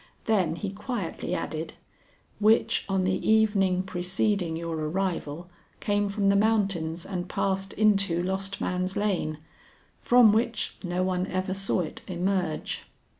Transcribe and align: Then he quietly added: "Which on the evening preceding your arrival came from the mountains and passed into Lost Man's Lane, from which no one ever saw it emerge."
Then 0.25 0.55
he 0.55 0.71
quietly 0.71 1.35
added: 1.35 1.75
"Which 2.39 2.85
on 2.89 3.03
the 3.03 3.29
evening 3.29 3.83
preceding 3.83 4.57
your 4.57 4.73
arrival 4.75 5.47
came 5.79 6.09
from 6.09 6.29
the 6.29 6.35
mountains 6.35 7.05
and 7.05 7.29
passed 7.29 7.73
into 7.73 8.23
Lost 8.23 8.59
Man's 8.59 8.97
Lane, 8.97 9.37
from 10.01 10.33
which 10.33 10.73
no 10.83 11.03
one 11.03 11.27
ever 11.27 11.53
saw 11.53 11.81
it 11.81 12.01
emerge." 12.07 12.85